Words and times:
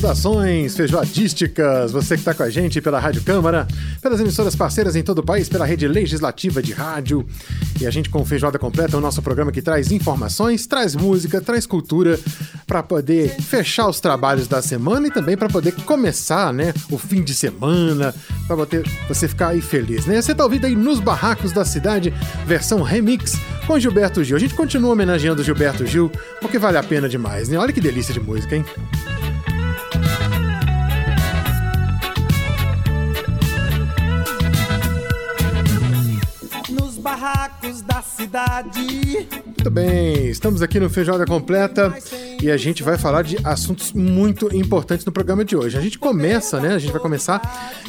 Saudações 0.00 0.74
feijoadísticas! 0.74 1.92
Você 1.92 2.14
que 2.14 2.22
está 2.22 2.32
com 2.32 2.42
a 2.42 2.48
gente 2.48 2.80
pela 2.80 2.98
Rádio 2.98 3.22
Câmara, 3.22 3.68
pelas 4.00 4.18
emissoras 4.18 4.56
parceiras 4.56 4.96
em 4.96 5.02
todo 5.02 5.18
o 5.18 5.22
país, 5.22 5.46
pela 5.46 5.66
rede 5.66 5.86
legislativa 5.86 6.62
de 6.62 6.72
rádio. 6.72 7.26
E 7.78 7.86
a 7.86 7.90
gente 7.90 8.08
com 8.08 8.24
Feijoada 8.24 8.58
Completa 8.58 8.96
o 8.96 9.00
nosso 9.00 9.20
programa 9.20 9.52
que 9.52 9.60
traz 9.60 9.92
informações, 9.92 10.66
traz 10.66 10.96
música, 10.96 11.38
traz 11.42 11.66
cultura 11.66 12.18
para 12.66 12.82
poder 12.82 13.28
fechar 13.42 13.88
os 13.88 14.00
trabalhos 14.00 14.48
da 14.48 14.62
semana 14.62 15.08
e 15.08 15.10
também 15.10 15.36
para 15.36 15.50
poder 15.50 15.72
começar, 15.84 16.50
né, 16.50 16.72
o 16.90 16.96
fim 16.96 17.22
de 17.22 17.34
semana, 17.34 18.14
para 18.46 18.56
você 19.06 19.28
ficar 19.28 19.48
aí 19.48 19.60
feliz, 19.60 20.06
né? 20.06 20.22
Você 20.22 20.34
tá 20.34 20.44
ouvindo 20.44 20.64
aí 20.64 20.74
nos 20.74 20.98
barracos 20.98 21.52
da 21.52 21.64
cidade, 21.64 22.10
versão 22.46 22.80
remix 22.80 23.34
com 23.66 23.78
Gilberto 23.78 24.24
Gil. 24.24 24.38
A 24.38 24.40
gente 24.40 24.54
continua 24.54 24.92
homenageando 24.92 25.44
Gilberto 25.44 25.84
Gil 25.84 26.10
porque 26.40 26.58
vale 26.58 26.78
a 26.78 26.82
pena 26.82 27.06
demais, 27.06 27.50
né? 27.50 27.58
Olha 27.58 27.72
que 27.72 27.82
delícia 27.82 28.14
de 28.14 28.20
música, 28.20 28.56
hein? 28.56 28.64
Barracos 37.20 37.82
da 37.82 38.00
cidade. 38.00 39.28
Muito 39.44 39.70
bem, 39.70 40.28
estamos 40.28 40.62
aqui 40.62 40.80
no 40.80 40.88
Feijoada 40.88 41.26
Completa 41.26 41.94
e 42.42 42.50
a 42.50 42.56
gente 42.56 42.82
vai 42.82 42.96
falar 42.96 43.22
de 43.22 43.36
assuntos 43.44 43.92
muito 43.92 44.54
importantes 44.56 45.04
no 45.04 45.12
programa 45.12 45.44
de 45.44 45.54
hoje. 45.54 45.76
A 45.76 45.82
gente 45.82 45.98
começa, 45.98 46.58
né? 46.58 46.72
A 46.72 46.78
gente 46.78 46.92
vai 46.92 47.00
começar 47.00 47.42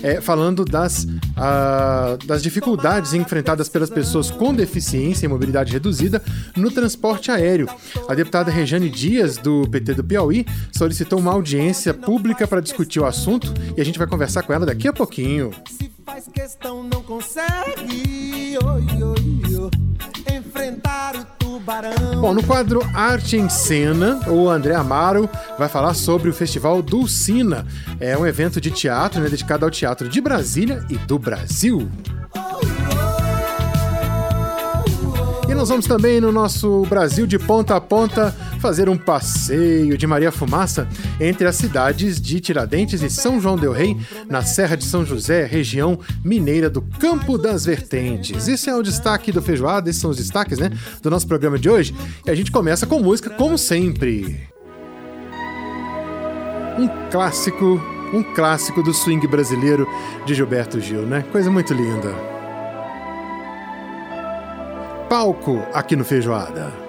é, 0.04 0.20
falando 0.20 0.66
das, 0.66 1.06
uh, 1.06 2.18
das 2.26 2.44
dificuldades 2.44 3.14
enfrentadas 3.14 3.70
pelas 3.70 3.90
pessoas 3.90 4.30
com 4.30 4.54
deficiência 4.54 5.26
e 5.26 5.30
mobilidade 5.30 5.72
reduzida 5.72 6.22
no 6.58 6.70
transporte 6.70 7.32
aéreo. 7.32 7.70
A 8.10 8.14
deputada 8.14 8.52
Rejane 8.52 8.90
Dias, 8.90 9.38
do 9.38 9.66
PT 9.70 9.94
do 9.94 10.04
Piauí, 10.04 10.46
solicitou 10.74 11.20
uma 11.20 11.32
audiência 11.32 11.94
pública 11.94 12.46
para 12.46 12.60
discutir 12.60 13.00
o 13.00 13.06
assunto 13.06 13.54
e 13.78 13.80
a 13.80 13.86
gente 13.86 13.98
vai 13.98 14.08
conversar 14.08 14.44
com 14.44 14.52
ela 14.52 14.66
daqui 14.66 14.90
a 14.90 14.94
pouquinho. 14.94 15.52
Se 15.70 15.90
faz 16.06 16.28
questão, 16.28 16.84
não 16.84 17.02
consegue. 17.02 18.58
Oi, 18.62 18.81
Bom, 22.20 22.34
no 22.34 22.44
quadro 22.44 22.82
Arte 22.94 23.36
em 23.38 23.50
Cena, 23.50 24.20
o 24.30 24.48
André 24.48 24.76
Amaro 24.76 25.28
vai 25.58 25.68
falar 25.68 25.96
sobre 25.96 26.30
o 26.30 26.34
Festival 26.34 26.82
Dulcina. 26.82 27.66
É 28.00 28.16
um 28.16 28.26
evento 28.26 28.62
de 28.62 28.70
teatro 28.70 29.20
né, 29.20 29.30
dedicado 29.30 29.66
ao 29.66 29.72
teatro 29.72 30.08
de 30.08 30.22
Brasília 30.22 30.86
e 30.90 30.98
do 30.98 31.18
Brasil. 31.18 31.90
Nós 35.62 35.70
vamos 35.70 35.86
também 35.86 36.20
no 36.20 36.32
nosso 36.32 36.82
Brasil 36.90 37.28
de 37.28 37.38
ponta 37.38 37.76
a 37.76 37.80
ponta 37.80 38.36
fazer 38.60 38.90
um 38.90 38.98
passeio 38.98 39.96
de 39.96 40.08
Maria 40.08 40.32
Fumaça 40.32 40.88
entre 41.20 41.48
as 41.48 41.56
cidades 41.56 42.20
de 42.20 42.40
Tiradentes 42.40 43.04
e 43.04 43.12
São 43.12 43.40
João 43.40 43.56
del 43.56 43.72
Rei, 43.72 43.96
na 44.28 44.42
Serra 44.42 44.76
de 44.76 44.84
São 44.84 45.06
José, 45.06 45.46
região 45.46 46.00
mineira 46.26 46.68
do 46.68 46.82
Campo 46.82 47.38
das 47.38 47.64
Vertentes. 47.64 48.48
Esse 48.48 48.72
é 48.72 48.76
o 48.76 48.82
destaque 48.82 49.32
do 49.32 49.40
Feijoada, 49.40 49.88
esses 49.88 50.02
são 50.02 50.10
os 50.10 50.18
destaques, 50.18 50.58
né, 50.58 50.72
do 51.00 51.12
nosso 51.12 51.28
programa 51.28 51.60
de 51.60 51.70
hoje. 51.70 51.94
E 52.26 52.32
a 52.32 52.34
gente 52.34 52.52
começa 52.52 52.88
com 52.88 53.00
música, 53.00 53.30
como 53.30 53.56
sempre. 53.56 54.50
Um 56.80 56.90
clássico, 57.12 57.80
um 58.12 58.24
clássico 58.34 58.82
do 58.82 58.96
swing 58.96 59.28
brasileiro 59.28 59.88
de 60.26 60.34
Gilberto 60.34 60.82
Gil, 60.82 61.04
né? 61.04 61.24
Coisa 61.32 61.52
muito 61.52 61.72
linda 61.72 62.41
palco 65.12 65.68
aqui 65.74 65.98
no 65.98 66.06
Feijoada. 66.06 66.81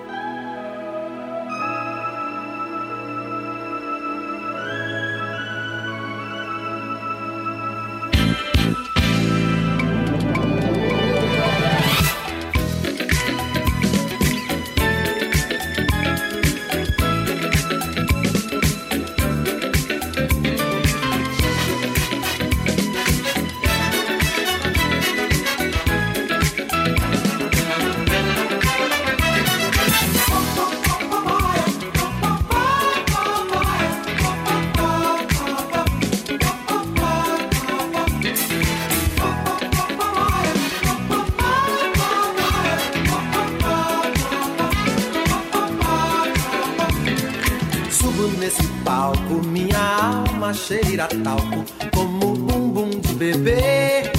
Cheira 50.62 51.09
talco 51.25 51.65
como 51.94 52.34
bumbum 52.34 52.91
de 52.91 53.15
bebê, 53.15 54.10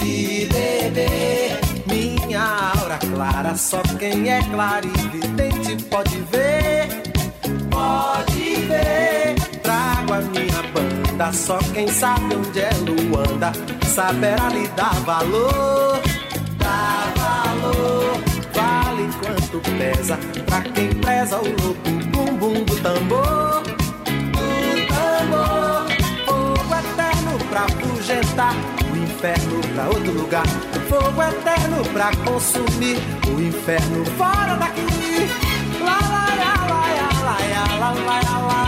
de 0.00 0.46
bebê. 0.52 1.58
Minha 1.86 2.72
aura 2.76 2.98
clara, 2.98 3.56
só 3.56 3.80
quem 3.98 4.30
é 4.30 4.42
clarividente 4.42 5.82
pode 5.84 6.20
ver, 6.30 6.88
pode 7.70 8.54
ver. 8.66 9.34
Trago 9.62 10.12
a 10.12 10.20
minha 10.20 10.62
banda, 10.74 11.32
só 11.32 11.58
quem 11.72 11.88
sabe 11.88 12.34
onde 12.34 12.60
é 12.60 12.70
Luanda, 12.86 13.52
saberá 13.86 14.48
lhe 14.50 14.68
dar 14.68 14.94
valor, 15.06 16.00
dar 16.58 17.12
valor. 17.16 18.20
Vale 18.52 19.08
quanto 19.22 19.60
pesa, 19.78 20.18
pra 20.44 20.60
quem 20.60 20.90
preza 21.00 21.38
o 21.38 21.48
louco 21.62 21.90
bumbum 22.12 22.47
o 28.10 28.96
inferno 28.96 29.60
pra 29.74 29.84
outro 29.88 30.12
lugar. 30.12 30.46
Fogo 30.88 31.22
eterno 31.22 31.84
pra 31.92 32.10
consumir 32.24 32.96
o 33.26 33.38
inferno 33.38 34.02
fora 34.16 34.56
daqui. 34.56 35.28
Lá, 35.78 35.98
lá, 36.08 36.26
lá, 36.34 36.54
lá, 36.64 36.88
lá, 37.78 37.92
lá, 37.92 38.38
lá, 38.38 38.67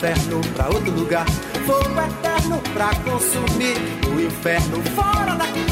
Inferno 0.00 0.40
pra 0.54 0.68
outro 0.68 0.90
lugar, 0.92 1.26
fogo 1.66 2.00
eterno 2.00 2.58
pra 2.72 2.88
consumir, 3.04 3.76
o 4.10 4.18
inferno 4.18 4.82
fora 4.94 5.34
daqui. 5.34 5.69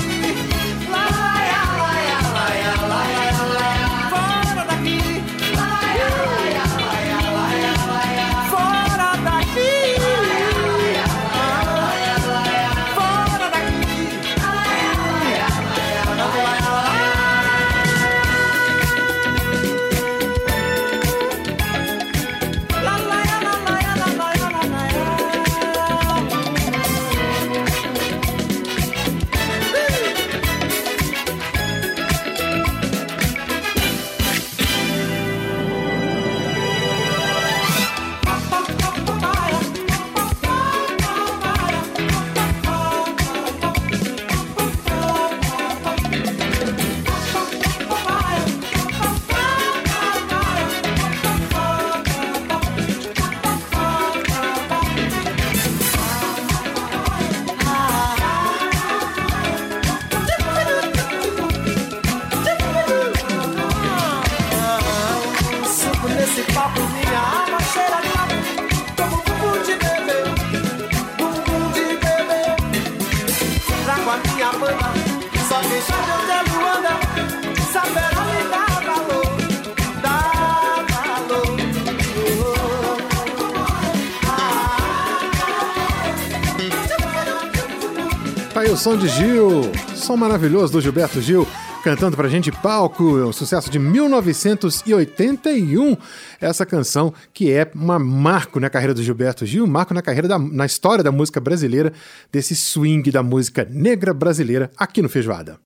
Tá 88.58 88.62
aí 88.62 88.70
o 88.72 88.76
som 88.76 88.96
de 88.96 89.06
Gil, 89.06 89.70
som 89.94 90.16
maravilhoso 90.16 90.72
do 90.72 90.81
Gilberto 90.81 91.22
Gil, 91.22 91.46
cantando 91.84 92.16
pra 92.16 92.26
gente 92.26 92.50
palco, 92.50 93.05
um 93.05 93.32
sucesso 93.32 93.70
de 93.70 93.78
1981. 93.78 95.96
Essa 96.40 96.66
canção 96.66 97.14
que 97.32 97.52
é 97.52 97.70
uma 97.72 98.00
marco 98.00 98.58
na 98.58 98.69
carreira 98.69 98.93
do 98.93 99.00
Gilberto 99.00 99.46
Gil, 99.46 99.64
marco 99.64 99.94
na 99.94 100.02
carreira 100.02 100.26
da, 100.26 100.40
na 100.40 100.66
história 100.66 101.05
da 101.05 101.12
música 101.12 101.38
brasileira, 101.38 101.93
desse 102.32 102.56
swing 102.56 103.08
da 103.12 103.22
música 103.22 103.64
negra 103.70 104.12
brasileira 104.12 104.72
aqui 104.76 105.00
no 105.00 105.08
Feijoada. 105.08 105.61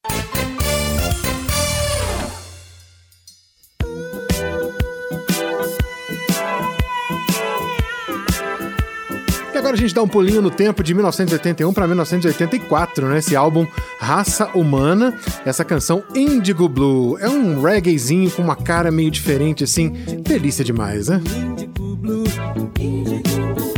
Agora 9.72 9.74
a 9.74 9.76
gente 9.76 9.94
dá 9.94 10.02
um 10.02 10.08
pulinho 10.08 10.42
no 10.42 10.50
tempo 10.50 10.82
de 10.82 10.92
1981 10.92 11.72
para 11.72 11.86
1984, 11.86 13.08
né? 13.08 13.19
Esse 13.19 13.34
álbum 13.34 13.66
Raça 13.98 14.50
Humana, 14.54 15.14
essa 15.46 15.64
canção 15.64 16.02
Indigo 16.14 16.69
Blue. 16.69 17.16
É 17.19 17.28
um 17.28 17.60
reggaezinho 17.62 18.30
com 18.30 18.42
uma 18.42 18.54
cara 18.56 18.90
meio 18.90 19.10
diferente, 19.10 19.64
assim. 19.64 19.88
Delícia 20.22 20.64
demais, 20.64 21.08
né? 21.08 21.20
Indigo 21.34 21.96
Blue, 21.96 22.24
Indigo, 22.76 23.22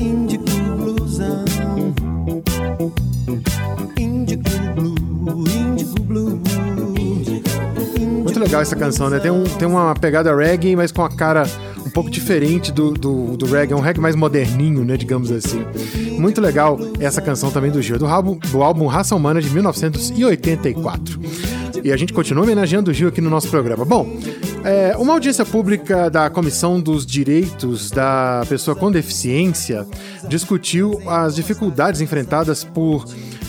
Indigo 0.01 0.45
Bluesão. 0.77 1.45
Indigo 3.97 4.43
Blue, 4.75 5.45
Indigo 5.49 6.03
Blue. 6.03 6.43
Muito 8.23 8.41
legal 8.41 8.63
essa 8.63 8.75
canção, 8.75 9.09
né? 9.09 9.21
Tem, 9.21 9.31
um, 9.31 9.45
tem 9.45 9.69
uma 9.69 9.95
pegada 9.95 10.35
reggae, 10.35 10.75
mas 10.75 10.91
com 10.91 11.05
a 11.05 11.09
cara 11.09 11.45
pouco 11.95 12.11
diferente 12.11 12.73
do, 12.73 12.91
do, 12.91 13.37
do 13.37 13.47
reggae. 13.47 13.73
É 13.73 13.77
um 13.77 13.81
reggae 13.81 14.01
mais 14.01 14.17
moderninho, 14.17 14.85
né? 14.85 14.97
Digamos 14.97 15.31
assim. 15.31 15.65
Muito 16.19 16.41
legal 16.41 16.79
essa 16.99 17.23
canção 17.23 17.51
também 17.51 17.71
do 17.71 17.81
Gil, 17.81 17.99
do 17.99 18.07
álbum, 18.07 18.37
do 18.37 18.63
álbum 18.63 18.87
Raça 18.87 19.15
Humana 19.15 19.41
de 19.41 19.49
1984. 19.49 21.21
E 21.85 21.93
a 21.93 21.97
gente 21.97 22.13
continua 22.13 22.43
homenageando 22.43 22.91
o 22.91 22.95
Gil 22.95 23.09
aqui 23.09 23.21
no 23.21 23.31
nosso 23.31 23.49
programa. 23.49 23.85
Bom, 23.85 24.19
é, 24.65 24.97
uma 24.97 25.13
audiência 25.13 25.45
pública 25.45 26.11
da 26.11 26.29
Comissão 26.29 26.81
dos 26.81 27.07
Direitos 27.07 27.91
da 27.91 28.45
Pessoa 28.49 28.75
com 28.75 28.91
Deficiência 28.91 29.87
discutiu 30.29 31.01
as 31.07 31.37
dificuldades 31.37 32.01
enfrentadas 32.01 32.65
por 32.65 33.05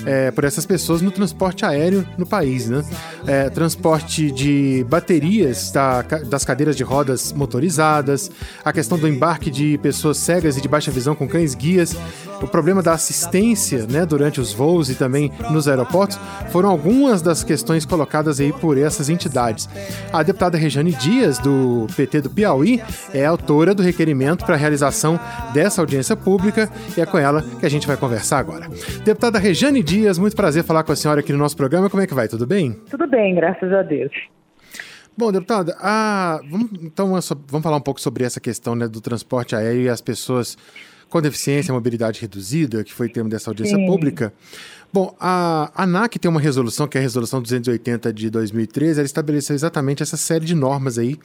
é, 0.05 0.31
por 0.31 0.43
essas 0.43 0.65
pessoas 0.65 1.01
no 1.01 1.11
transporte 1.11 1.65
aéreo 1.65 2.07
no 2.17 2.25
país, 2.25 2.69
né? 2.69 2.83
É, 3.27 3.49
transporte 3.49 4.31
de 4.31 4.85
baterias 4.89 5.71
da- 5.71 6.01
das 6.01 6.45
cadeiras 6.45 6.75
de 6.75 6.83
rodas 6.83 7.33
motorizadas, 7.33 8.29
a 8.63 8.71
questão 8.71 8.97
do 8.97 9.07
embarque 9.07 9.49
de 9.49 9.77
pessoas 9.79 10.17
cegas 10.17 10.57
e 10.57 10.61
de 10.61 10.67
baixa 10.67 10.91
visão 10.91 11.15
com 11.15 11.27
cães 11.27 11.55
guias, 11.55 11.95
o 12.41 12.47
problema 12.47 12.81
da 12.81 12.93
assistência, 12.93 13.85
né, 13.87 14.05
durante 14.05 14.39
os 14.39 14.53
voos 14.53 14.89
e 14.89 14.95
também 14.95 15.31
nos 15.51 15.67
aeroportos, 15.67 16.19
foram 16.51 16.69
algumas 16.69 17.21
das 17.21 17.43
questões 17.43 17.85
colocadas 17.85 18.39
aí 18.39 18.51
por 18.51 18.77
essas 18.77 19.09
entidades. 19.09 19.69
A 20.11 20.23
deputada 20.23 20.57
Rejane 20.57 20.91
Dias, 20.93 21.39
do 21.39 21.87
PT 21.95 22.21
do 22.21 22.29
Piauí, 22.29 22.81
é 23.13 23.25
autora 23.25 23.73
do 23.73 23.83
requerimento 23.83 24.45
para 24.45 24.55
a 24.55 24.57
realização 24.57 25.19
dessa 25.53 25.81
audiência 25.81 26.15
pública 26.15 26.69
e 26.97 27.01
é 27.01 27.05
com 27.05 27.17
ela 27.17 27.41
que 27.59 27.65
a 27.65 27.69
gente 27.69 27.87
vai 27.87 27.97
conversar 27.97 28.39
agora. 28.39 28.67
Deputada 29.03 29.39
Rejane 29.39 29.83
Dias, 29.83 30.17
muito 30.17 30.35
prazer 30.35 30.63
falar 30.63 30.83
com 30.83 30.91
a 30.91 30.95
senhora 30.95 31.19
aqui 31.19 31.31
no 31.31 31.39
nosso 31.39 31.57
programa. 31.57 31.89
Como 31.89 32.01
é 32.01 32.07
que 32.07 32.13
vai? 32.13 32.27
Tudo 32.27 32.45
bem? 32.45 32.73
Tudo 32.89 33.07
bem, 33.07 33.35
graças 33.35 33.71
a 33.71 33.81
Deus. 33.81 34.11
Bom, 35.17 35.31
deputada, 35.31 35.77
ah, 35.79 36.41
vamos, 36.49 36.71
então 36.81 37.07
vamos 37.47 37.63
falar 37.63 37.77
um 37.77 37.81
pouco 37.81 38.01
sobre 38.01 38.25
essa 38.25 38.41
questão 38.41 38.75
né, 38.75 38.85
do 38.85 38.99
transporte 38.99 39.55
aéreo 39.55 39.83
e 39.83 39.89
as 39.89 40.01
pessoas 40.01 40.57
com 41.09 41.21
deficiência, 41.21 41.73
mobilidade 41.73 42.19
reduzida, 42.21 42.83
que 42.83 42.93
foi 42.93 43.09
tema 43.09 43.29
dessa 43.29 43.49
audiência 43.49 43.77
Sim. 43.77 43.85
pública. 43.85 44.33
Bom, 44.91 45.15
a 45.19 45.71
ANAC 45.75 46.17
tem 46.17 46.29
uma 46.29 46.39
resolução, 46.39 46.87
que 46.87 46.97
é 46.97 47.01
a 47.01 47.01
Resolução 47.01 47.41
280 47.41 48.13
de 48.13 48.29
2013, 48.29 48.99
ela 48.99 49.05
estabeleceu 49.05 49.53
exatamente 49.53 50.01
essa 50.01 50.15
série 50.15 50.45
de 50.45 50.55
normas 50.55 50.97
aí, 50.97 51.19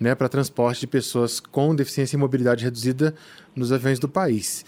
né, 0.00 0.14
para 0.14 0.28
transporte 0.28 0.80
de 0.80 0.86
pessoas 0.88 1.38
com 1.38 1.74
deficiência 1.74 2.16
e 2.16 2.18
mobilidade 2.18 2.64
reduzida 2.64 3.14
nos 3.54 3.70
aviões 3.70 4.00
do 4.00 4.08
país. 4.08 4.64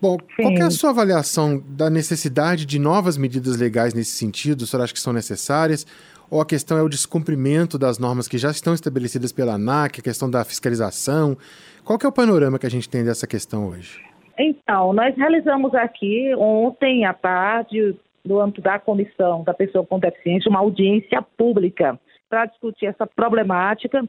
Bom, 0.00 0.18
qual 0.36 0.54
que 0.54 0.60
é 0.60 0.64
a 0.64 0.70
Sim. 0.70 0.76
sua 0.76 0.90
avaliação 0.90 1.62
da 1.66 1.88
necessidade 1.88 2.66
de 2.66 2.78
novas 2.78 3.16
medidas 3.16 3.56
legais 3.56 3.94
nesse 3.94 4.12
sentido? 4.12 4.62
O 4.62 4.66
senhor 4.66 4.82
acha 4.82 4.92
que 4.92 5.00
são 5.00 5.12
necessárias? 5.12 5.86
Ou 6.30 6.40
a 6.40 6.46
questão 6.46 6.76
é 6.76 6.82
o 6.82 6.88
descumprimento 6.88 7.78
das 7.78 7.98
normas 7.98 8.26
que 8.26 8.36
já 8.36 8.50
estão 8.50 8.74
estabelecidas 8.74 9.32
pela 9.32 9.54
ANAC, 9.54 10.00
a 10.00 10.02
questão 10.02 10.28
da 10.28 10.44
fiscalização? 10.44 11.36
Qual 11.84 11.98
é 12.02 12.06
o 12.06 12.12
panorama 12.12 12.58
que 12.58 12.66
a 12.66 12.70
gente 12.70 12.88
tem 12.88 13.04
dessa 13.04 13.26
questão 13.26 13.68
hoje? 13.68 14.04
Então, 14.38 14.92
nós 14.92 15.16
realizamos 15.16 15.74
aqui 15.74 16.34
ontem 16.36 17.04
à 17.04 17.14
tarde, 17.14 17.96
no 18.24 18.40
âmbito 18.40 18.60
da 18.60 18.78
comissão 18.78 19.44
da 19.44 19.54
pessoa 19.54 19.86
com 19.86 20.00
deficiência, 20.00 20.50
uma 20.50 20.58
audiência 20.58 21.22
pública 21.22 21.98
para 22.28 22.46
discutir 22.46 22.86
essa 22.86 23.06
problemática 23.06 24.04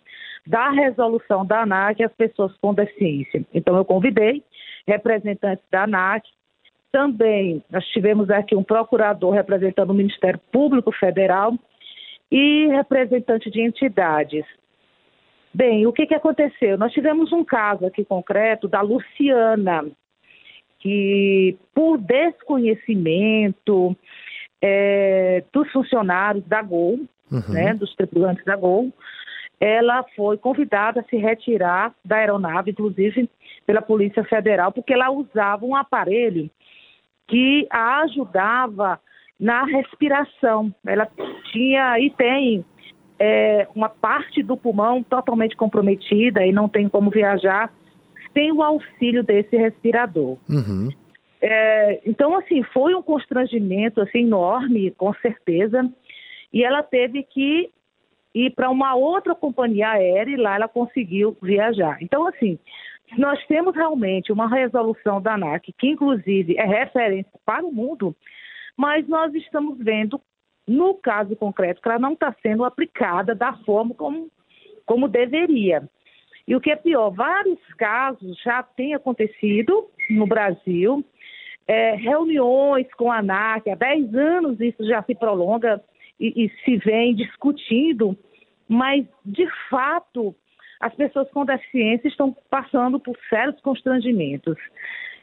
da 0.46 0.72
resolução 0.72 1.46
da 1.46 1.62
ANAC 1.62 2.04
às 2.04 2.12
pessoas 2.14 2.52
com 2.60 2.74
deficiência. 2.74 3.46
Então, 3.54 3.78
eu 3.78 3.86
convidei 3.86 4.44
representantes 4.88 5.64
da 5.72 5.84
ANAC. 5.84 6.28
Também 6.92 7.64
nós 7.70 7.86
tivemos 7.90 8.30
aqui 8.32 8.56
um 8.56 8.64
procurador 8.64 9.34
representando 9.34 9.92
o 9.92 9.94
Ministério 9.94 10.40
Público 10.52 10.92
Federal 10.92 11.54
e 12.32 12.68
representante 12.68 13.50
de 13.50 13.62
entidades. 13.62 14.46
Bem, 15.54 15.88
o 15.88 15.94
que, 15.94 16.06
que 16.06 16.14
aconteceu? 16.14 16.78
Nós 16.78 16.94
tivemos 16.94 17.32
um 17.32 17.44
caso 17.44 17.86
aqui 17.86 18.06
concreto 18.06 18.68
da 18.68 18.82
Luciana, 18.82 19.86
que 20.80 21.58
por 21.74 21.98
desconhecimento 21.98 23.96
eh, 24.62 25.44
dos 25.52 25.72
funcionários 25.72 26.46
da 26.46 26.62
Gol, 26.62 27.00
Uhum. 27.32 27.54
né, 27.54 27.74
dos 27.74 27.94
tripulantes 27.96 28.44
da 28.46 28.56
Gol, 28.56 28.92
ela 29.60 30.04
foi 30.16 30.38
convidada 30.38 31.02
a 31.02 31.04
se 31.04 31.18
retirar 31.18 31.94
da 32.06 32.18
aeronave, 32.18 32.72
inclusive 32.72 33.30
pela 33.66 33.82
Polícia 33.82 34.24
Federal, 34.24 34.72
porque 34.72 34.94
ela 34.94 35.10
usava 35.12 35.66
um 35.66 35.76
aparelho 35.76 36.50
que 37.28 37.68
a 37.70 38.02
ajudava 38.04 39.00
na 39.40 39.64
respiração. 39.64 40.74
Ela 40.86 41.08
tinha 41.52 42.00
e 42.00 42.10
tem 42.12 42.66
é, 43.20 43.68
uma 43.76 43.90
parte 43.90 44.42
do 44.44 44.58
pulmão 44.58 45.04
totalmente 45.04 45.56
comprometida 45.56 46.46
e 46.46 46.52
não 46.52 46.68
tem 46.68 46.88
como 46.90 47.10
viajar 47.10 47.72
sem 48.34 48.52
o 48.52 48.62
auxílio 48.62 49.24
desse 49.24 49.56
respirador. 49.56 50.38
Uhum. 50.50 50.90
É, 51.42 52.02
então, 52.06 52.36
assim, 52.36 52.64
foi 52.64 52.96
um 52.96 53.02
constrangimento 53.02 54.02
assim, 54.02 54.20
enorme, 54.20 54.92
com 54.92 55.14
certeza. 55.16 55.90
E 56.52 56.64
ela 56.64 56.84
teve 56.84 57.24
que 57.24 57.70
ir 58.34 58.52
para 58.52 58.70
uma 58.70 58.96
outra 58.96 59.34
companhia 59.34 59.90
aérea 59.90 60.32
e 60.32 60.38
lá 60.38 60.56
ela 60.56 60.68
conseguiu 60.68 61.36
viajar. 61.42 61.98
Então, 62.02 62.28
assim, 62.28 62.60
nós 63.18 63.44
temos 63.48 63.76
realmente 63.76 64.32
uma 64.32 64.48
resolução 64.48 65.22
da 65.22 65.34
ANAC, 65.34 65.74
que 65.78 65.88
inclusive 65.88 66.58
é 66.58 66.66
referência 66.66 67.32
para 67.46 67.66
o 67.66 67.72
mundo, 67.72 68.16
mas 68.78 69.08
nós 69.08 69.34
estamos 69.34 69.80
vendo, 69.80 70.22
no 70.68 70.94
caso 70.94 71.36
concreto, 71.36 71.82
que 71.82 71.90
ela 71.90 71.98
não 71.98 72.14
está 72.14 72.34
sendo 72.42 72.64
aplicada 72.64 73.34
da 73.34 73.54
forma 73.66 73.96
como, 73.96 74.30
como 74.86 75.08
deveria. 75.08 75.90
E 76.48 76.56
o 76.56 76.62
que 76.62 76.72
é 76.72 76.76
pior, 76.76 77.10
vários 77.10 77.60
casos 77.78 78.40
já 78.42 78.62
têm 78.62 78.94
acontecido 78.94 79.90
no 80.10 80.28
Brasil, 80.28 81.04
é, 81.68 81.96
reuniões 81.96 82.88
com 82.94 83.12
a 83.12 83.18
ANAC, 83.18 83.70
há 83.70 83.76
10 83.76 84.16
anos 84.16 84.62
isso 84.62 84.86
já 84.88 85.04
se 85.04 85.14
prolonga 85.14 85.84
e, 86.20 86.46
e 86.46 86.50
se 86.64 86.78
vem 86.78 87.14
discutindo, 87.14 88.18
mas 88.70 89.06
de 89.26 89.46
fato 89.70 90.34
as 90.80 90.94
pessoas 90.96 91.30
com 91.32 91.44
deficiência 91.44 92.08
estão 92.08 92.36
passando 92.50 93.00
por 93.00 93.18
sérios 93.30 93.60
constrangimentos. 93.62 94.58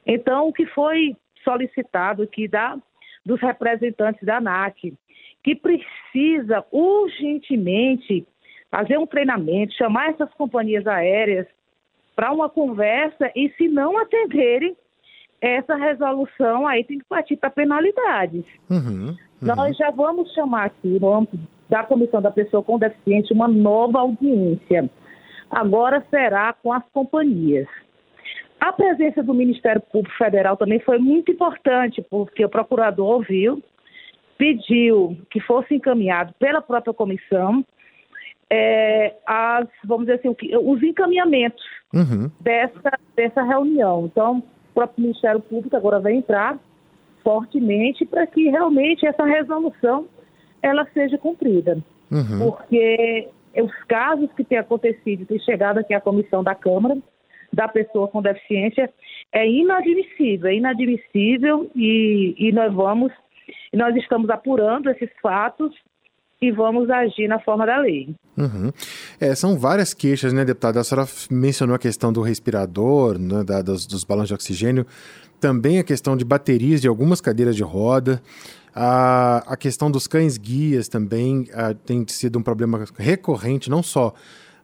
Então, 0.06 0.48
o 0.48 0.52
que 0.52 0.66
foi 0.66 1.16
solicitado 1.42 2.22
aqui 2.22 2.48
da, 2.48 2.76
dos 3.24 3.40
representantes 3.40 4.22
da 4.24 4.36
ANAC, 4.36 4.94
que 5.42 5.54
precisa 5.54 6.64
urgentemente 6.70 8.26
fazer 8.70 8.98
um 8.98 9.06
treinamento, 9.06 9.74
chamar 9.74 10.10
essas 10.10 10.32
companhias 10.34 10.86
aéreas 10.86 11.46
para 12.16 12.32
uma 12.32 12.48
conversa 12.48 13.30
e 13.34 13.50
se 13.56 13.68
não 13.68 13.98
atenderem 13.98 14.76
essa 15.40 15.74
resolução, 15.76 16.66
aí 16.66 16.82
tem 16.84 16.98
que 16.98 17.04
partir 17.04 17.36
para 17.36 17.50
penalidades. 17.50 18.44
Uhum. 18.70 19.08
Uhum. 19.08 19.16
Nós 19.40 19.76
já 19.76 19.90
vamos 19.90 20.32
chamar 20.32 20.66
aqui, 20.66 20.98
no 20.98 21.12
âmbito 21.12 21.38
da 21.68 21.82
Comissão 21.82 22.22
da 22.22 22.30
Pessoa 22.30 22.62
com 22.62 22.78
Deficiência, 22.78 23.34
uma 23.34 23.48
nova 23.48 24.00
audiência. 24.00 24.88
Agora 25.50 26.04
será 26.08 26.52
com 26.52 26.72
as 26.72 26.82
companhias. 26.92 27.68
A 28.64 28.72
presença 28.72 29.22
do 29.22 29.34
Ministério 29.34 29.82
Público 29.92 30.16
Federal 30.16 30.56
também 30.56 30.80
foi 30.80 30.96
muito 30.96 31.30
importante, 31.30 32.00
porque 32.08 32.42
o 32.42 32.48
procurador 32.48 33.16
ouviu 33.16 33.62
pediu 34.38 35.18
que 35.30 35.38
fosse 35.38 35.74
encaminhado 35.74 36.32
pela 36.38 36.62
própria 36.62 36.94
comissão 36.94 37.62
é, 38.48 39.16
as, 39.26 39.68
vamos 39.84 40.06
dizer 40.06 40.18
assim, 40.18 40.34
os 40.62 40.82
encaminhamentos 40.82 41.62
uhum. 41.92 42.30
dessa, 42.40 42.98
dessa 43.14 43.42
reunião. 43.42 44.06
Então, 44.06 44.38
o 44.38 44.74
próprio 44.74 45.02
Ministério 45.02 45.40
Público 45.40 45.76
agora 45.76 46.00
vai 46.00 46.14
entrar 46.14 46.58
fortemente 47.22 48.06
para 48.06 48.26
que 48.26 48.48
realmente 48.48 49.06
essa 49.06 49.26
resolução 49.26 50.08
ela 50.62 50.88
seja 50.94 51.18
cumprida. 51.18 51.76
Uhum. 52.10 52.50
Porque 52.50 53.28
os 53.58 53.84
casos 53.84 54.32
que 54.32 54.42
têm 54.42 54.56
acontecido, 54.56 55.26
têm 55.26 55.38
chegado 55.40 55.78
aqui 55.78 55.92
à 55.92 56.00
comissão 56.00 56.42
da 56.42 56.54
Câmara, 56.54 56.96
da 57.54 57.68
pessoa 57.68 58.08
com 58.08 58.20
deficiência, 58.20 58.92
é 59.32 59.48
inadmissível, 59.48 60.48
é 60.48 60.54
inadmissível 60.54 61.70
e, 61.74 62.34
e 62.38 62.52
nós 62.52 62.72
vamos, 62.72 63.12
nós 63.72 63.94
estamos 63.96 64.28
apurando 64.30 64.90
esses 64.90 65.10
fatos 65.22 65.72
e 66.40 66.50
vamos 66.50 66.90
agir 66.90 67.28
na 67.28 67.38
forma 67.40 67.66
da 67.66 67.78
lei. 67.78 68.14
Uhum. 68.36 68.70
É, 69.20 69.34
são 69.34 69.58
várias 69.58 69.94
queixas, 69.94 70.32
né, 70.32 70.44
deputada? 70.44 70.80
A 70.80 70.84
senhora 70.84 71.08
mencionou 71.30 71.74
a 71.74 71.78
questão 71.78 72.12
do 72.12 72.20
respirador, 72.20 73.18
né, 73.18 73.44
da, 73.44 73.62
dos, 73.62 73.86
dos 73.86 74.04
balões 74.04 74.28
de 74.28 74.34
oxigênio, 74.34 74.86
também 75.40 75.78
a 75.78 75.84
questão 75.84 76.16
de 76.16 76.24
baterias 76.24 76.80
de 76.80 76.88
algumas 76.88 77.20
cadeiras 77.20 77.56
de 77.56 77.62
roda. 77.62 78.20
A, 78.74 79.44
a 79.46 79.56
questão 79.56 79.88
dos 79.88 80.06
cães-guias 80.06 80.88
também 80.88 81.46
a, 81.54 81.74
tem 81.74 82.04
sido 82.08 82.38
um 82.38 82.42
problema 82.42 82.84
recorrente, 82.98 83.70
não 83.70 83.82
só 83.82 84.12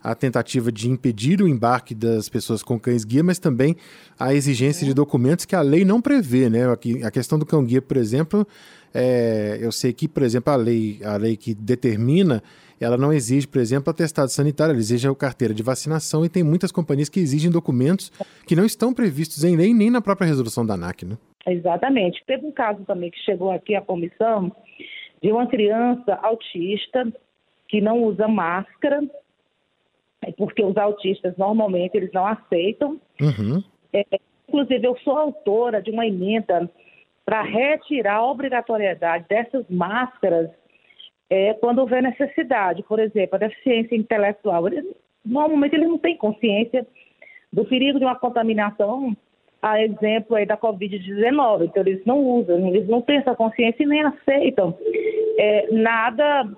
a 0.03 0.15
tentativa 0.15 0.73
de 0.73 0.89
impedir 0.91 1.43
o 1.43 1.49
embarque 1.49 1.95
das 1.95 2.29
pessoas 2.29 2.63
com 2.63 2.79
cães-guia, 2.79 3.23
mas 3.23 3.39
também 3.39 3.77
a 4.19 4.35
exigência 4.35 4.87
de 4.87 4.95
documentos 4.95 5.45
que 5.45 5.55
a 5.55 5.61
lei 5.61 5.85
não 5.85 6.01
prevê, 6.01 6.49
né? 6.49 6.61
A 7.05 7.11
questão 7.11 7.39
do 7.39 7.45
cão-guia, 7.45 7.83
por 7.83 7.97
exemplo, 7.97 8.47
é, 8.95 9.59
eu 9.61 9.71
sei 9.71 9.93
que, 9.93 10.09
por 10.09 10.23
exemplo, 10.23 10.53
a 10.53 10.57
lei, 10.57 11.01
a 11.05 11.17
lei 11.17 11.37
que 11.37 11.55
determina, 11.55 12.43
ela 12.81 12.97
não 12.97 13.13
exige, 13.13 13.47
por 13.47 13.61
exemplo, 13.61 13.91
atestado 13.91 14.31
sanitário, 14.31 14.73
ela 14.73 14.81
exige 14.81 15.07
a 15.07 15.15
carteira 15.15 15.53
de 15.53 15.63
vacinação 15.63 16.25
e 16.25 16.29
tem 16.29 16.43
muitas 16.43 16.73
companhias 16.73 17.09
que 17.09 17.21
exigem 17.21 17.51
documentos 17.51 18.11
que 18.47 18.57
não 18.57 18.65
estão 18.65 18.95
previstos 18.95 19.45
em 19.45 19.55
lei 19.55 19.75
nem 19.75 19.91
na 19.91 20.01
própria 20.01 20.27
resolução 20.27 20.65
da 20.65 20.75
ANAC, 20.75 21.05
né? 21.05 21.17
Exatamente. 21.47 22.23
Teve 22.27 22.47
um 22.47 22.53
caso 22.53 22.83
também 22.85 23.11
que 23.11 23.19
chegou 23.19 23.51
aqui 23.51 23.75
à 23.75 23.83
comissão 23.83 24.51
de 25.23 25.31
uma 25.31 25.47
criança 25.47 26.19
autista 26.23 27.07
que 27.69 27.81
não 27.81 28.03
usa 28.03 28.27
máscara 28.27 29.03
porque 30.37 30.63
os 30.63 30.77
autistas 30.77 31.37
normalmente 31.37 31.97
eles 31.97 32.13
não 32.13 32.27
aceitam. 32.27 33.01
Uhum. 33.21 33.63
É, 33.93 34.05
inclusive, 34.49 34.87
eu 34.87 34.97
sou 34.99 35.17
autora 35.17 35.81
de 35.81 35.91
uma 35.91 36.07
emenda 36.07 36.71
para 37.25 37.43
retirar 37.43 38.17
a 38.17 38.27
obrigatoriedade 38.27 39.27
dessas 39.29 39.65
máscaras 39.69 40.51
é, 41.29 41.55
quando 41.55 41.79
houver 41.79 42.03
necessidade. 42.03 42.83
Por 42.83 42.99
exemplo, 42.99 43.37
a 43.37 43.39
deficiência 43.39 43.97
intelectual. 43.97 44.67
Eles, 44.67 44.85
normalmente 45.25 45.75
eles 45.75 45.89
não 45.89 45.99
têm 45.99 46.17
consciência 46.17 46.87
do 47.53 47.65
perigo 47.65 47.99
de 47.99 48.05
uma 48.05 48.17
contaminação, 48.17 49.17
a 49.63 49.83
exemplo 49.83 50.37
aí 50.37 50.47
da 50.47 50.57
Covid-19. 50.57 51.65
Então, 51.65 51.83
eles 51.83 52.05
não 52.05 52.19
usam, 52.19 52.69
eles 52.69 52.89
não 52.89 53.01
têm 53.01 53.19
essa 53.19 53.35
consciência 53.35 53.83
e 53.83 53.87
nem 53.87 54.03
aceitam 54.03 54.77
é, 55.39 55.73
nada 55.73 56.49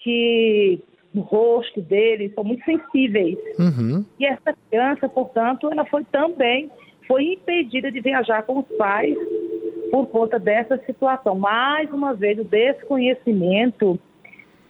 que 0.00 0.80
no 1.12 1.22
rosto 1.22 1.80
deles, 1.82 2.32
são 2.34 2.44
muito 2.44 2.64
sensíveis. 2.64 3.36
Uhum. 3.58 4.04
E 4.18 4.26
essa 4.26 4.54
criança, 4.68 5.08
portanto, 5.08 5.68
ela 5.70 5.84
foi 5.84 6.04
também 6.04 6.70
foi 7.06 7.32
impedida 7.32 7.90
de 7.90 8.00
viajar 8.00 8.42
com 8.44 8.60
os 8.60 8.66
pais 8.76 9.16
por 9.90 10.06
conta 10.06 10.38
dessa 10.38 10.78
situação. 10.86 11.34
Mais 11.34 11.90
uma 11.92 12.14
vez, 12.14 12.38
o 12.38 12.44
desconhecimento 12.44 13.98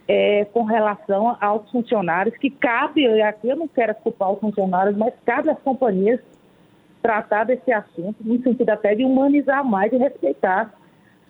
é, 0.08 0.46
com 0.46 0.64
relação 0.64 1.36
aos 1.38 1.70
funcionários, 1.70 2.36
que 2.38 2.48
cabe, 2.48 3.06
aqui 3.20 3.48
eu 3.48 3.56
não 3.56 3.68
quero 3.68 3.94
culpar 3.96 4.32
os 4.32 4.40
funcionários, 4.40 4.96
mas 4.96 5.12
cabe 5.26 5.50
às 5.50 5.58
companhias 5.60 6.18
tratar 7.02 7.44
desse 7.44 7.70
assunto, 7.70 8.16
no 8.20 8.42
sentido 8.42 8.70
até 8.70 8.94
de 8.94 9.04
humanizar 9.04 9.62
mais 9.62 9.92
e 9.92 9.98
respeitar 9.98 10.74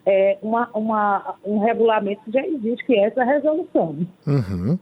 é, 0.05 0.37
uma, 0.41 0.69
uma, 0.73 1.35
um 1.45 1.59
regulamento 1.59 2.21
que 2.25 2.31
já 2.31 2.45
existe, 2.45 2.85
que 2.85 2.95
é 2.95 3.05
essa 3.05 3.23
resolução. 3.23 3.97
Uhum. 4.25 4.79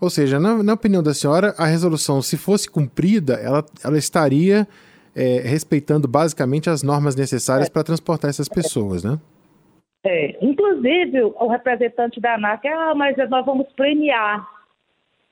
Ou 0.00 0.10
seja, 0.10 0.38
na, 0.38 0.62
na, 0.62 0.74
opinião 0.74 1.02
da 1.02 1.12
senhora, 1.12 1.54
a 1.58 1.66
resolução, 1.66 2.22
se 2.22 2.36
fosse 2.36 2.70
cumprida, 2.70 3.34
ela, 3.34 3.64
ela 3.84 3.98
estaria 3.98 4.66
é, 5.14 5.40
respeitando 5.40 6.06
basicamente 6.06 6.70
as 6.70 6.82
normas 6.82 7.16
necessárias 7.16 7.68
é. 7.68 7.70
para 7.70 7.84
transportar 7.84 8.30
essas 8.30 8.48
pessoas, 8.48 9.02
né? 9.02 9.18
É, 10.04 10.38
inclusive 10.40 11.22
o 11.22 11.48
representante 11.48 12.20
da 12.20 12.34
ANAC, 12.34 12.66
ah, 12.66 12.94
mas 12.94 13.16
nós 13.28 13.44
vamos 13.44 13.66
premiar 13.76 14.48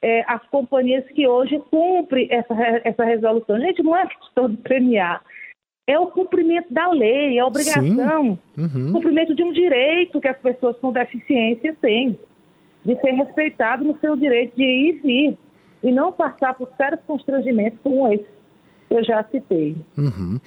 é, 0.02 0.22
as 0.26 0.44
companhias 0.48 1.04
que 1.14 1.26
hoje 1.26 1.58
cumprem 1.70 2.28
essa, 2.30 2.54
essa 2.84 3.04
resolução. 3.04 3.58
Gente, 3.60 3.82
não 3.82 3.96
é 3.96 4.06
questão 4.06 4.50
de 4.50 4.58
premiar, 4.58 5.22
é 5.88 5.98
o 5.98 6.08
cumprimento 6.08 6.72
da 6.72 6.90
lei, 6.90 7.38
é 7.38 7.40
a 7.40 7.46
obrigação, 7.46 8.38
uhum. 8.58 8.92
cumprimento 8.92 9.34
de 9.34 9.42
um 9.42 9.50
direito 9.50 10.20
que 10.20 10.28
as 10.28 10.36
pessoas 10.36 10.76
com 10.76 10.92
deficiência 10.92 11.74
têm, 11.80 12.18
de 12.84 12.94
ser 13.00 13.12
respeitado 13.12 13.84
no 13.84 13.98
seu 13.98 14.14
direito 14.14 14.54
de 14.54 14.62
ir 14.62 14.88
e 14.88 14.92
vir, 15.00 15.38
e 15.82 15.90
não 15.90 16.12
passar 16.12 16.52
por 16.52 16.68
sérios 16.76 17.00
constrangimentos 17.06 17.78
como 17.82 18.12
esse 18.12 18.26
que 18.86 18.94
eu 18.94 19.02
já 19.02 19.24
citei. 19.24 19.76
Uhum. 19.96 20.38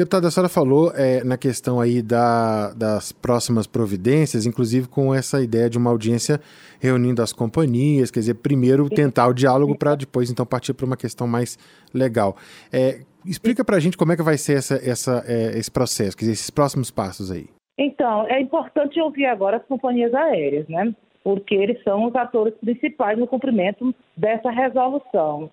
Deputada, 0.00 0.28
a 0.28 0.30
senhora 0.30 0.48
falou 0.48 0.90
é, 0.96 1.22
na 1.22 1.36
questão 1.36 1.78
aí 1.78 2.00
da, 2.00 2.72
das 2.72 3.12
próximas 3.12 3.66
providências, 3.66 4.46
inclusive 4.46 4.88
com 4.88 5.14
essa 5.14 5.42
ideia 5.42 5.68
de 5.68 5.76
uma 5.76 5.90
audiência 5.90 6.40
reunindo 6.80 7.20
as 7.20 7.34
companhias, 7.34 8.10
quer 8.10 8.20
dizer, 8.20 8.36
primeiro 8.36 8.88
tentar 8.88 9.28
o 9.28 9.34
diálogo 9.34 9.76
para 9.76 9.94
depois 9.96 10.30
então 10.30 10.46
partir 10.46 10.72
para 10.72 10.86
uma 10.86 10.96
questão 10.96 11.28
mais 11.28 11.58
legal. 11.92 12.34
É, 12.72 13.00
Explica 13.26 13.62
para 13.62 13.76
a 13.76 13.80
gente 13.80 13.98
como 13.98 14.10
é 14.12 14.16
que 14.16 14.22
vai 14.22 14.38
ser 14.38 14.56
essa, 14.56 14.76
essa, 14.76 15.22
é, 15.26 15.58
esse 15.58 15.70
processo, 15.70 16.16
quer 16.16 16.22
dizer, 16.22 16.32
esses 16.32 16.48
próximos 16.48 16.90
passos 16.90 17.30
aí. 17.30 17.44
Então, 17.76 18.26
é 18.26 18.40
importante 18.40 18.98
ouvir 18.98 19.26
agora 19.26 19.58
as 19.58 19.64
companhias 19.66 20.14
aéreas, 20.14 20.66
né? 20.66 20.94
Porque 21.22 21.54
eles 21.54 21.82
são 21.82 22.06
os 22.06 22.16
atores 22.16 22.54
principais 22.54 23.18
no 23.18 23.26
cumprimento 23.26 23.94
dessa 24.16 24.50
resolução. 24.50 25.50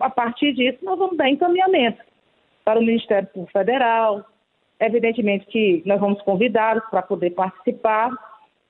A 0.00 0.10
partir 0.10 0.52
disso, 0.54 0.78
nós 0.82 0.98
vamos 0.98 1.16
dar 1.16 1.30
encaminhamento 1.30 2.02
para 2.64 2.80
o 2.80 2.82
Ministério 2.82 3.28
Público 3.28 3.52
Federal. 3.52 4.24
Evidentemente 4.80 5.46
que 5.46 5.82
nós 5.86 6.00
vamos 6.00 6.20
convidá-los 6.22 6.84
para 6.90 7.02
poder 7.02 7.30
participar, 7.30 8.10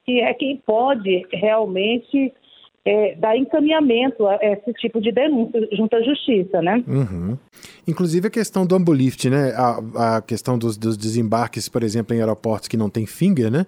que 0.04 0.20
é 0.20 0.34
quem 0.34 0.56
pode 0.58 1.26
realmente 1.32 2.32
é, 2.84 3.14
dar 3.16 3.36
encaminhamento 3.36 4.26
a 4.26 4.36
esse 4.42 4.72
tipo 4.74 5.00
de 5.00 5.10
denúncia 5.10 5.66
junto 5.72 5.96
à 5.96 6.02
justiça, 6.02 6.60
né? 6.60 6.84
Uhum. 6.86 7.38
Inclusive 7.88 8.28
a 8.28 8.30
questão 8.30 8.66
do 8.66 8.74
Ambolift, 8.74 9.30
né? 9.30 9.52
A, 9.56 10.16
a 10.16 10.22
questão 10.22 10.58
dos, 10.58 10.76
dos, 10.76 10.96
desembarques, 10.96 11.68
por 11.68 11.82
exemplo, 11.82 12.14
em 12.14 12.20
aeroportos 12.20 12.68
que 12.68 12.76
não 12.76 12.90
tem 12.90 13.06
finger, 13.06 13.50
né? 13.50 13.66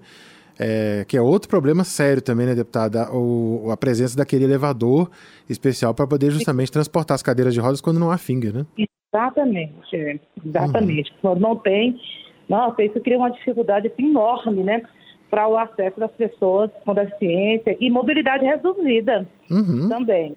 É, 0.59 1.05
que 1.07 1.17
é 1.17 1.21
outro 1.21 1.49
problema 1.49 1.85
sério 1.85 2.23
também, 2.23 2.47
né, 2.47 2.55
deputada? 2.55 3.11
O, 3.11 3.71
a 3.71 3.77
presença 3.77 4.17
daquele 4.17 4.45
elevador 4.45 5.11
especial 5.49 5.95
para 5.95 6.07
poder 6.07 6.31
justamente 6.31 6.71
transportar 6.71 7.15
as 7.15 7.23
cadeiras 7.23 7.55
de 7.55 7.61
rodas 7.61 7.81
quando 7.81 7.99
não 7.99 8.11
há 8.11 8.19
finger, 8.19 8.53
né? 8.55 8.67
Exatamente, 9.17 10.21
exatamente. 10.45 11.11
Uhum. 11.11 11.19
Quando 11.23 11.41
não 11.41 11.57
tem, 11.57 12.01
nossa, 12.49 12.83
isso 12.83 13.01
cria 13.01 13.19
uma 13.19 13.31
dificuldade 13.31 13.91
enorme, 13.99 14.63
né? 14.63 14.83
para 15.31 15.49
o 15.49 15.57
acesso 15.57 15.99
das 15.99 16.11
pessoas 16.13 16.71
com 16.85 16.95
deficiência 16.95 17.77
e 17.81 17.91
mobilidade 17.91 18.45
reduzida 18.45 19.27
uhum. 19.51 19.89
também. 19.89 20.37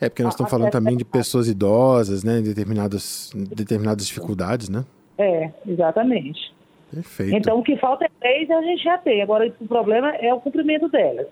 É, 0.00 0.08
porque 0.08 0.22
nós 0.22 0.32
estamos 0.32 0.50
falando 0.50 0.70
também 0.70 0.96
de 0.96 1.04
pessoas 1.04 1.46
idosas, 1.46 2.24
né, 2.24 2.40
determinadas, 2.40 3.30
determinadas 3.34 4.06
dificuldades, 4.06 4.68
né? 4.68 4.84
É, 5.18 5.50
exatamente. 5.66 6.54
Perfeito. 6.90 7.36
Então, 7.36 7.58
o 7.58 7.62
que 7.62 7.76
falta 7.76 8.06
é 8.06 8.10
leis 8.22 8.50
a 8.50 8.62
gente 8.62 8.82
já 8.82 8.96
tem. 8.98 9.20
Agora, 9.20 9.52
o 9.60 9.68
problema 9.68 10.10
é 10.16 10.32
o 10.32 10.40
cumprimento 10.40 10.88
delas. 10.88 11.26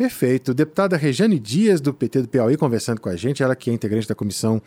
Perfeito. 0.00 0.54
Deputada 0.54 0.96
Rejane 0.96 1.38
Dias, 1.38 1.78
do 1.78 1.92
PT 1.92 2.22
do 2.22 2.28
Piauí, 2.28 2.56
conversando 2.56 3.02
com 3.02 3.10
a 3.10 3.16
gente, 3.16 3.42
ela 3.42 3.54
que 3.54 3.68
é 3.68 3.74
integrante 3.74 4.08
da 4.08 4.14
Comissão 4.14 4.62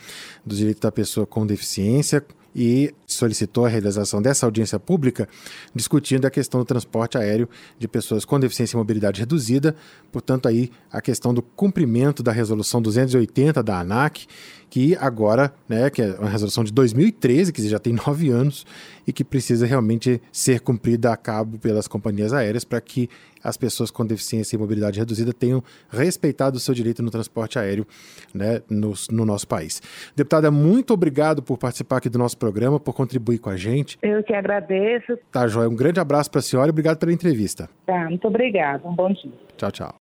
dos 0.45 0.59
Direitos 0.59 0.79
da 0.79 0.91
Pessoa 0.91 1.25
com 1.25 1.43
Deficiência 1.43 2.23
e 2.55 2.93
solicitou 3.07 3.65
a 3.65 3.67
realização 3.67 4.21
dessa 4.21 4.45
audiência 4.45 4.79
pública 4.79 5.27
discutindo 5.73 6.25
a 6.25 6.29
questão 6.29 6.59
do 6.59 6.65
transporte 6.67 7.17
aéreo 7.17 7.49
de 7.79 7.87
pessoas 7.87 8.25
com 8.25 8.39
deficiência 8.39 8.75
e 8.75 8.77
mobilidade 8.77 9.21
reduzida, 9.21 9.75
portanto 10.11 10.47
aí 10.47 10.71
a 10.91 11.01
questão 11.01 11.33
do 11.33 11.41
cumprimento 11.41 12.21
da 12.21 12.31
resolução 12.31 12.79
280 12.79 13.63
da 13.63 13.79
ANAC, 13.79 14.27
que 14.73 14.97
agora, 14.99 15.53
né, 15.69 15.87
que 15.91 16.01
é 16.01 16.15
uma 16.15 16.31
resolução 16.31 16.63
de 16.63 16.73
2013, 16.73 17.53
que 17.53 17.61
já 17.69 17.77
tem 17.77 17.93
nove 17.93 18.31
anos 18.31 18.65
e 19.05 19.13
que 19.13 19.23
precisa 19.23 19.67
realmente 19.67 20.19
ser 20.31 20.61
cumprida 20.61 21.13
a 21.13 21.15
cabo 21.15 21.59
pelas 21.59 21.87
companhias 21.87 22.33
aéreas 22.33 22.63
para 22.63 22.81
que 22.81 23.07
as 23.43 23.55
pessoas 23.55 23.91
com 23.91 24.03
deficiência 24.03 24.55
e 24.55 24.59
mobilidade 24.59 24.97
reduzida 24.97 25.31
tenham 25.31 25.63
respeitado 25.91 26.57
o 26.57 26.59
seu 26.59 26.73
direito 26.73 27.03
no 27.03 27.11
transporte 27.11 27.59
aéreo 27.59 27.85
né, 28.33 28.63
no, 28.67 28.93
no 29.11 29.23
nosso 29.23 29.47
país. 29.47 29.79
Deputada, 30.15 30.49
muito 30.49 30.91
obrigado 30.91 31.43
por 31.43 31.59
participar 31.59 31.97
aqui 31.97 32.09
do 32.09 32.17
nosso 32.17 32.39
programa, 32.39 32.79
por 32.79 32.95
contribuir 32.95 33.37
com 33.37 33.51
a 33.51 33.55
gente. 33.55 33.99
Eu 34.01 34.23
que 34.23 34.33
agradeço. 34.33 35.19
Tá, 35.31 35.47
Joia. 35.47 35.69
Um 35.69 35.75
grande 35.75 35.99
abraço 35.99 36.31
para 36.31 36.39
a 36.39 36.41
senhora 36.41 36.69
e 36.69 36.71
obrigado 36.71 36.97
pela 36.97 37.13
entrevista. 37.13 37.69
Tá, 37.85 38.09
muito 38.09 38.27
obrigada. 38.27 38.87
Um 38.87 38.95
bom 38.95 39.13
dia. 39.13 39.31
Tchau, 39.55 39.71
tchau. 39.71 39.95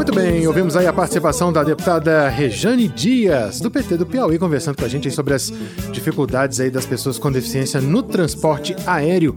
Muito 0.00 0.14
bem, 0.14 0.46
ouvimos 0.46 0.76
aí 0.76 0.86
a 0.86 0.94
participação 0.94 1.52
da 1.52 1.62
deputada 1.62 2.26
Rejane 2.30 2.88
Dias, 2.88 3.60
do 3.60 3.70
PT 3.70 3.98
do 3.98 4.06
Piauí, 4.06 4.38
conversando 4.38 4.78
com 4.78 4.84
a 4.86 4.88
gente 4.88 5.10
sobre 5.10 5.34
as 5.34 5.52
dificuldades 5.92 6.58
aí 6.58 6.70
das 6.70 6.86
pessoas 6.86 7.18
com 7.18 7.30
deficiência 7.30 7.82
no 7.82 8.02
transporte 8.02 8.74
aéreo. 8.86 9.36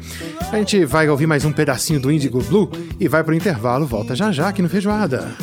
A 0.54 0.56
gente 0.56 0.86
vai 0.86 1.10
ouvir 1.10 1.28
mais 1.28 1.44
um 1.44 1.52
pedacinho 1.52 2.00
do 2.00 2.10
Índigo 2.10 2.42
Blue 2.42 2.70
e 2.98 3.10
vai 3.10 3.26
pro 3.26 3.36
intervalo, 3.36 3.86
volta 3.86 4.16
já 4.16 4.32
já 4.32 4.48
aqui 4.48 4.62
no 4.62 4.70
Feijoada. 4.70 5.36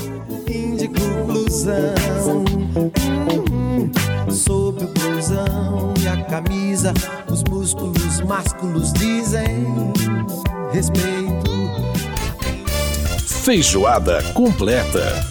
Blusão, 1.27 1.95
sob 4.31 4.83
o 4.83 4.87
blusão 4.87 5.95
e 6.03 6.09
a 6.09 6.17
camisa, 6.25 6.95
os 7.31 7.45
músculos 7.45 8.23
másculos 8.23 8.91
dizem 8.95 9.67
respeito 10.73 11.30
Feijoada 13.51 14.23
completa. 14.33 15.30